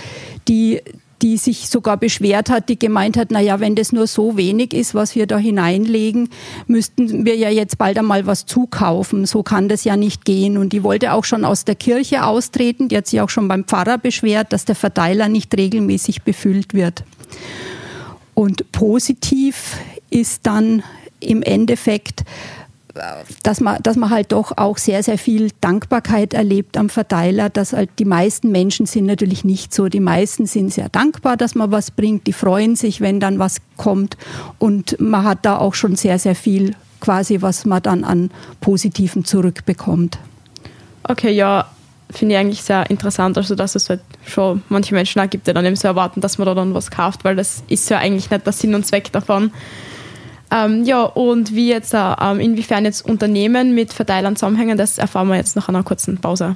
[0.47, 0.81] die
[1.23, 4.73] die sich sogar beschwert hat, die gemeint hat, na ja, wenn das nur so wenig
[4.73, 6.27] ist, was wir da hineinlegen,
[6.67, 9.25] müssten wir ja jetzt bald einmal was zukaufen.
[9.25, 10.57] So kann das ja nicht gehen.
[10.57, 12.89] Und die wollte auch schon aus der Kirche austreten.
[12.89, 17.05] Die hat sich auch schon beim Pfarrer beschwert, dass der Verteiler nicht regelmäßig befüllt wird.
[18.33, 19.77] Und positiv
[20.09, 20.83] ist dann
[21.21, 22.25] im Endeffekt,
[23.41, 27.73] dass man, dass man halt doch auch sehr, sehr viel Dankbarkeit erlebt am Verteiler, dass
[27.73, 29.89] halt die meisten Menschen sind natürlich nicht so.
[29.89, 33.57] Die meisten sind sehr dankbar, dass man was bringt, die freuen sich, wenn dann was
[33.77, 34.17] kommt
[34.59, 39.25] und man hat da auch schon sehr, sehr viel quasi, was man dann an Positiven
[39.25, 40.19] zurückbekommt.
[41.03, 41.67] Okay, ja,
[42.11, 45.53] finde ich eigentlich sehr interessant, also dass es halt schon manche Menschen auch gibt, die
[45.53, 48.29] dann eben so erwarten, dass man da dann was kauft, weil das ist ja eigentlich
[48.29, 49.51] nicht der Sinn und Zweck davon.
[50.53, 55.27] Ähm, ja, und wie jetzt, äh, ähm, inwiefern jetzt Unternehmen mit Verteilern zusammenhängen, das erfahren
[55.29, 56.55] wir jetzt nach einer kurzen Pause.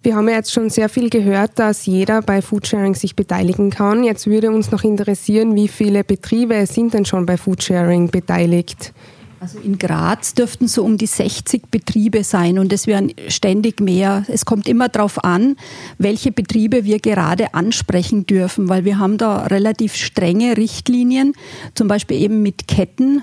[0.00, 4.04] Wir haben ja jetzt schon sehr viel gehört, dass jeder bei Foodsharing sich beteiligen kann.
[4.04, 8.94] Jetzt würde uns noch interessieren, wie viele Betriebe sind denn schon bei Foodsharing beteiligt?
[9.40, 14.24] Also in Graz dürften so um die 60 Betriebe sein und es werden ständig mehr.
[14.26, 15.56] Es kommt immer darauf an,
[15.96, 21.34] welche Betriebe wir gerade ansprechen dürfen, weil wir haben da relativ strenge Richtlinien,
[21.74, 23.22] zum Beispiel eben mit Ketten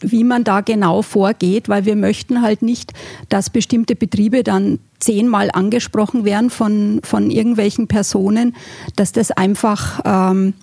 [0.00, 2.92] wie man da genau vorgeht, weil wir möchten halt nicht,
[3.28, 8.54] dass bestimmte Betriebe dann zehnmal angesprochen werden von, von irgendwelchen Personen,
[8.96, 10.54] dass das einfach, ähm,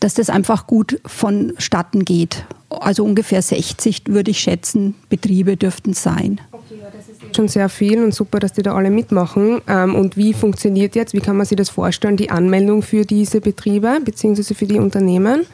[0.00, 2.44] dass das einfach gut vonstatten geht.
[2.80, 6.40] Also ungefähr 60 würde ich schätzen, Betriebe dürften sein.
[6.52, 9.60] Okay, ja, das ist schon sehr viel und super, dass die da alle mitmachen.
[9.68, 13.40] Ähm, und wie funktioniert jetzt, wie kann man sich das vorstellen, die Anmeldung für diese
[13.40, 14.54] Betriebe bzw.
[14.54, 15.46] für die Unternehmen?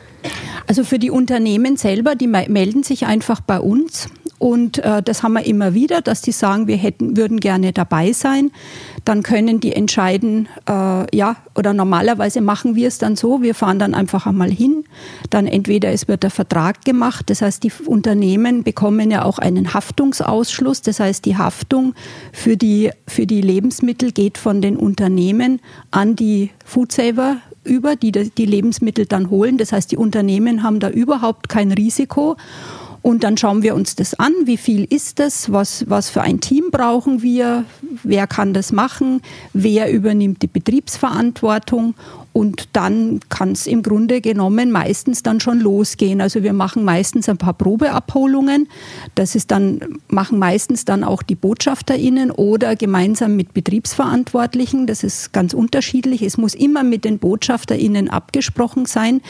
[0.67, 5.33] Also für die Unternehmen selber, die melden sich einfach bei uns und äh, das haben
[5.33, 8.53] wir immer wieder, dass die sagen, wir hätten, würden gerne dabei sein.
[9.05, 13.79] Dann können die entscheiden, äh, ja, oder normalerweise machen wir es dann so, wir fahren
[13.81, 14.85] dann einfach einmal hin.
[15.31, 19.75] Dann entweder es wird der Vertrag gemacht, das heißt, die Unternehmen bekommen ja auch einen
[19.75, 21.95] Haftungsausschluss, das heißt, die Haftung
[22.33, 28.47] für die, für die Lebensmittel geht von den Unternehmen an die Foodsaver über, die die
[28.47, 29.59] Lebensmittel dann holen.
[29.59, 32.37] Das heißt, die Unternehmen haben da überhaupt kein Risiko.
[33.09, 36.41] Und dann schauen wir uns das an, wie viel ist das, was, was für ein
[36.41, 37.65] Team brauchen wir,
[38.03, 39.23] wer kann das machen,
[39.55, 41.95] wer übernimmt die Betriebsverantwortung
[42.39, 46.21] und dann kann es im Grunde genommen meistens dann schon losgehen.
[46.21, 48.69] Also wir machen meistens ein paar Probeabholungen.
[49.17, 54.87] Das ist dann, machen meistens dann auch die BotschafterInnen oder gemeinsam mit Betriebsverantwortlichen.
[54.87, 56.23] Das ist ganz unterschiedlich.
[56.23, 59.21] Es muss immer mit den BotschafterInnen abgesprochen sein,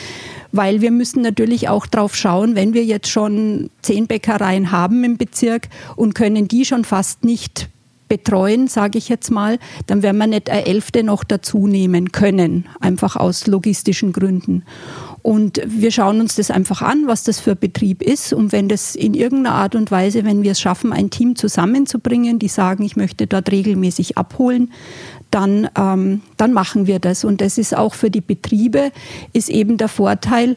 [0.53, 5.17] weil wir müssen natürlich auch drauf schauen, wenn wir jetzt schon zehn Bäckereien haben im
[5.17, 7.71] Bezirk und können die schon fast nicht
[8.09, 12.67] betreuen, sage ich jetzt mal, dann werden wir nicht eine Elfte noch dazu nehmen können,
[12.81, 14.65] einfach aus logistischen Gründen.
[15.23, 18.33] Und wir schauen uns das einfach an, was das für Betrieb ist.
[18.33, 22.39] Und wenn das in irgendeiner Art und Weise, wenn wir es schaffen, ein Team zusammenzubringen,
[22.39, 24.73] die sagen, ich möchte dort regelmäßig abholen,
[25.31, 27.25] dann, ähm, dann machen wir das.
[27.25, 28.93] Und das ist auch für die Betriebe,
[29.33, 30.57] ist eben der Vorteil,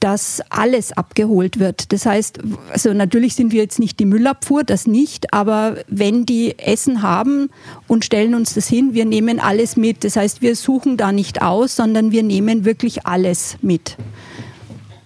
[0.00, 1.92] dass alles abgeholt wird.
[1.92, 2.38] Das heißt,
[2.72, 7.50] also natürlich sind wir jetzt nicht die Müllabfuhr, das nicht, aber wenn die Essen haben
[7.88, 10.04] und stellen uns das hin, wir nehmen alles mit.
[10.04, 13.96] Das heißt, wir suchen da nicht aus, sondern wir nehmen wirklich alles mit.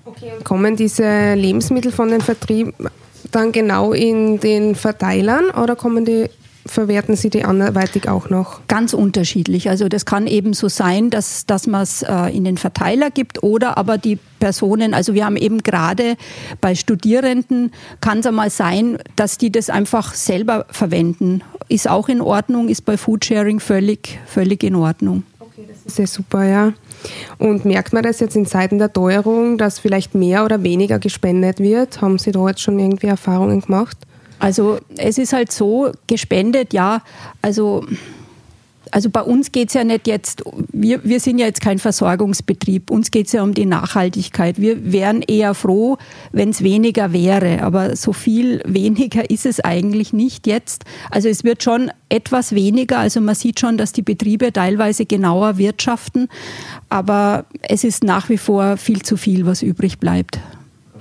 [0.04, 2.72] Okay, kommen diese Lebensmittel von den Vertrieben
[3.32, 6.28] dann genau in den Verteilern oder kommen die
[6.66, 8.60] verwerten Sie die anderweitig auch noch?
[8.68, 9.68] Ganz unterschiedlich.
[9.68, 13.42] Also das kann eben so sein, dass, dass man es äh, in den Verteiler gibt
[13.42, 16.16] oder aber die Personen, also wir haben eben gerade
[16.60, 21.42] bei Studierenden, kann es einmal sein, dass die das einfach selber verwenden.
[21.68, 25.22] Ist auch in Ordnung, ist bei Foodsharing völlig, völlig in Ordnung.
[25.40, 26.72] Okay, das ist sehr super, ja.
[27.38, 31.60] Und merkt man das jetzt in Zeiten der Teuerung, dass vielleicht mehr oder weniger gespendet
[31.60, 32.00] wird?
[32.00, 33.96] Haben Sie da jetzt schon irgendwie Erfahrungen gemacht?
[34.38, 37.02] Also es ist halt so, gespendet, ja,
[37.42, 37.84] also
[38.92, 42.90] also bei uns geht es ja nicht jetzt, wir, wir sind ja jetzt kein Versorgungsbetrieb,
[42.90, 44.60] uns geht es ja um die Nachhaltigkeit.
[44.60, 45.98] Wir wären eher froh,
[46.32, 50.84] wenn es weniger wäre, aber so viel weniger ist es eigentlich nicht jetzt.
[51.10, 55.58] Also es wird schon etwas weniger, also man sieht schon, dass die Betriebe teilweise genauer
[55.58, 56.28] wirtschaften,
[56.88, 60.38] aber es ist nach wie vor viel zu viel, was übrig bleibt.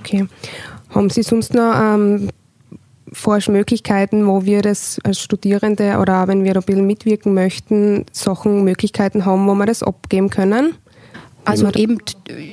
[0.00, 0.26] Okay.
[0.90, 2.30] Haben Sie sonst noch ähm,
[3.12, 8.64] Forschmöglichkeiten, wo wir das als Studierende oder auch wenn wir ein bisschen mitwirken möchten, Sachen,
[8.64, 10.74] Möglichkeiten haben, wo wir das abgeben können?
[11.46, 11.98] Also eben,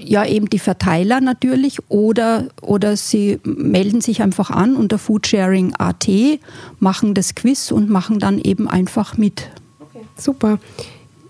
[0.01, 6.07] ja, eben die Verteiler natürlich oder, oder sie melden sich einfach an unter Foodsharing.at,
[6.79, 9.49] machen das Quiz und machen dann eben einfach mit.
[9.79, 10.59] Okay, super.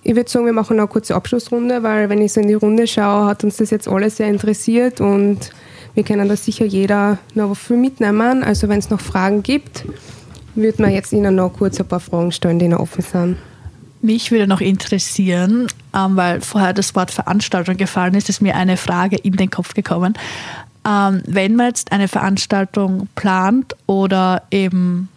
[0.01, 2.53] Ich würde sagen, wir machen noch eine kurze Abschlussrunde, weil wenn ich so in die
[2.53, 5.51] Runde schaue, hat uns das jetzt alles sehr interessiert und
[5.95, 8.43] wir können da sicher jeder noch viel mitnehmen.
[8.43, 9.85] Also wenn es noch Fragen gibt,
[10.55, 13.37] würde man jetzt Ihnen noch kurz ein paar Fragen stellen, die noch offen sind.
[14.01, 18.75] Mich würde noch interessieren, ähm, weil vorher das Wort Veranstaltung gefallen ist, ist mir eine
[18.75, 20.15] Frage in den Kopf gekommen.
[20.85, 25.07] Ähm, wenn man jetzt eine Veranstaltung plant oder eben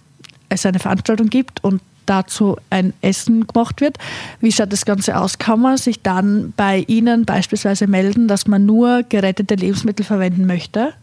[0.48, 3.98] es eine Veranstaltung gibt und dazu ein Essen gemacht wird.
[4.40, 5.38] Wie schaut das Ganze aus?
[5.38, 10.94] Kann man sich dann bei Ihnen beispielsweise melden, dass man nur gerettete Lebensmittel verwenden möchte?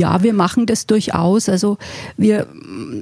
[0.00, 1.50] Ja, wir machen das durchaus.
[1.50, 1.76] Also
[2.16, 2.46] wir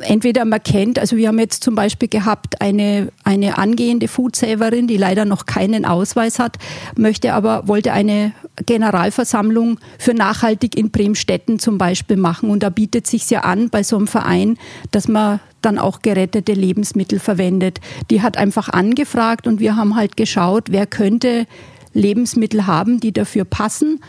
[0.00, 4.96] entweder man kennt, also wir haben jetzt zum Beispiel gehabt eine, eine angehende Foodsaverin, die
[4.96, 6.56] leider noch keinen Ausweis hat,
[6.96, 8.32] möchte aber, wollte eine
[8.66, 12.50] Generalversammlung für nachhaltig in Bremstetten zum Beispiel machen.
[12.50, 14.58] Und da bietet sich ja an bei so einem Verein,
[14.90, 17.78] dass man dann auch gerettete Lebensmittel verwendet.
[18.11, 21.46] Die hat einfach angefragt und wir haben halt geschaut, wer könnte
[21.94, 24.00] Lebensmittel haben, die dafür passen.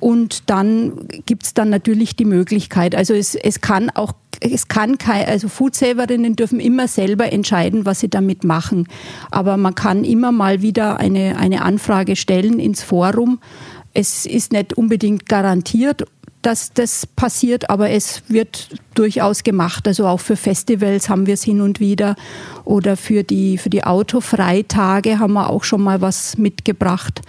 [0.00, 2.94] Und dann gibt es dann natürlich die Möglichkeit.
[2.94, 8.00] Also es, es kann auch, es kann kein, also Foodsaverinnen dürfen immer selber entscheiden, was
[8.00, 8.86] sie damit machen.
[9.30, 13.40] Aber man kann immer mal wieder eine, eine Anfrage stellen ins Forum.
[13.92, 16.04] Es ist nicht unbedingt garantiert,
[16.42, 19.88] dass das passiert, aber es wird durchaus gemacht.
[19.88, 22.14] Also auch für Festivals haben wir es hin und wieder.
[22.64, 27.22] Oder für die, für die Autofreitage haben wir auch schon mal was mitgebracht.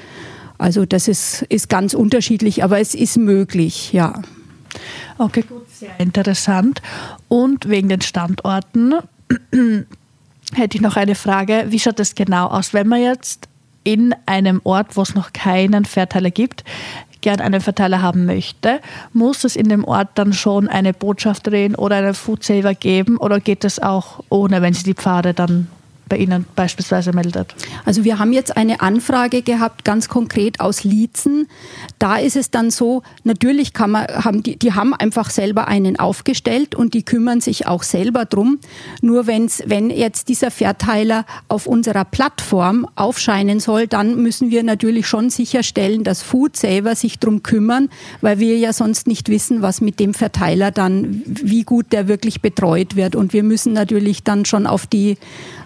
[0.60, 4.22] Also das ist, ist ganz unterschiedlich, aber es ist möglich, ja.
[5.18, 6.82] Okay, gut, sehr interessant.
[7.30, 8.94] Und wegen den Standorten
[10.54, 11.66] hätte ich noch eine Frage.
[11.70, 13.48] Wie schaut das genau aus, wenn man jetzt
[13.86, 16.66] in einem Ort, wo es noch keinen Verteiler gibt,
[17.22, 18.82] gern einen Verteiler haben möchte,
[19.14, 23.64] muss es in dem Ort dann schon eine Botschafterin oder einen Foodsaver geben oder geht
[23.64, 25.68] es auch ohne, wenn sie die Pfade dann
[26.10, 27.56] bei Ihnen beispielsweise meldet?
[27.86, 31.48] Also wir haben jetzt eine Anfrage gehabt, ganz konkret aus Liezen.
[32.00, 36.00] Da ist es dann so, natürlich kann man, haben die, die haben einfach selber einen
[36.00, 38.60] aufgestellt und die kümmern sich auch selber drum.
[39.02, 45.08] Nur wenn's, wenn jetzt dieser Verteiler auf unserer Plattform aufscheinen soll, dann müssen wir natürlich
[45.08, 47.90] schon sicherstellen, dass Foodsaver sich drum kümmern,
[48.22, 52.42] weil wir ja sonst nicht wissen, was mit dem Verteiler dann, wie gut der wirklich
[52.42, 53.16] betreut wird.
[53.16, 55.18] Und wir müssen natürlich dann schon auf die,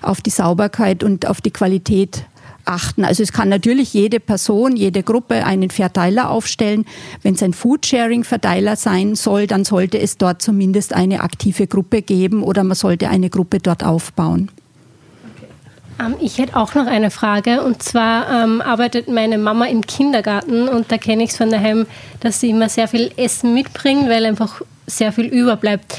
[0.02, 2.26] auf die Sauberkeit und auf die Qualität
[2.66, 3.04] achten.
[3.04, 6.86] Also es kann natürlich jede Person, jede Gruppe einen Verteiler aufstellen.
[7.22, 12.44] Wenn es ein Foodsharing-Verteiler sein soll, dann sollte es dort zumindest eine aktive Gruppe geben
[12.44, 14.50] oder man sollte eine Gruppe dort aufbauen.
[16.00, 20.68] Ähm, ich hätte auch noch eine Frage und zwar ähm, arbeitet meine Mama im Kindergarten
[20.68, 21.86] und da kenne ich es von daheim,
[22.20, 25.98] dass sie immer sehr viel Essen mitbringt, weil einfach sehr viel überbleibt.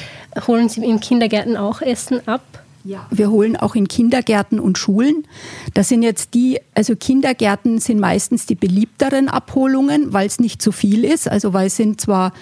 [0.48, 2.42] Holen Sie im Kindergarten auch Essen ab?
[2.84, 3.06] Ja.
[3.10, 5.26] Wir holen auch in Kindergärten und Schulen.
[5.72, 10.70] Das sind jetzt die, also Kindergärten sind meistens die beliebteren Abholungen, weil es nicht zu
[10.70, 11.26] viel ist.
[11.26, 12.34] Also weil es sind zwar,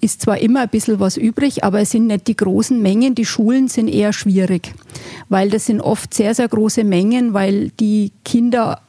[0.00, 3.14] ist zwar immer ein bisschen was übrig, aber es sind nicht die großen Mengen.
[3.14, 4.72] Die Schulen sind eher schwierig,
[5.28, 8.80] weil das sind oft sehr, sehr große Mengen, weil die Kinder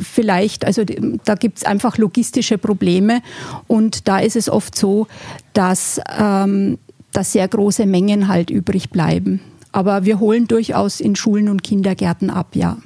[0.00, 0.84] vielleicht, also
[1.24, 3.22] da gibt es einfach logistische Probleme
[3.66, 5.08] und da ist es oft so,
[5.52, 6.78] dass, ähm,
[7.12, 9.40] dass sehr große Mengen halt übrig bleiben.
[9.74, 12.76] Aber wir holen durchaus in Schulen und Kindergärten ab, ja.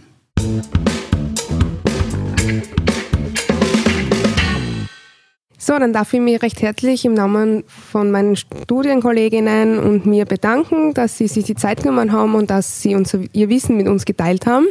[5.59, 10.95] So, dann darf ich mich recht herzlich im Namen von meinen Studienkolleginnen und mir bedanken,
[10.95, 14.07] dass Sie sich die Zeit genommen haben und dass Sie uns, Ihr Wissen mit uns
[14.07, 14.69] geteilt haben.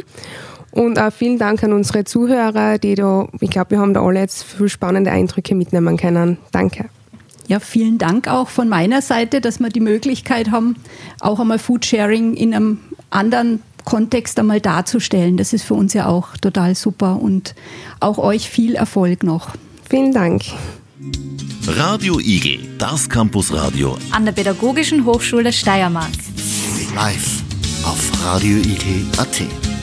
[0.72, 4.18] Und auch vielen Dank an unsere Zuhörer, die da, ich glaube, wir haben da alle
[4.18, 6.38] jetzt viel spannende Eindrücke mitnehmen können.
[6.50, 6.90] Danke.
[7.48, 10.76] Ja, vielen Dank auch von meiner Seite, dass wir die Möglichkeit haben,
[11.20, 12.78] auch einmal Foodsharing in einem
[13.10, 15.38] anderen Kontext einmal darzustellen.
[15.38, 17.54] Das ist für uns ja auch total super und
[18.00, 19.54] auch euch viel Erfolg noch.
[19.88, 20.42] Vielen Dank.
[21.66, 23.96] Radio Igel, das Campusradio.
[24.10, 26.12] An der Pädagogischen Hochschule Steiermark.
[26.94, 27.42] Live
[27.84, 29.77] auf radioigel.at.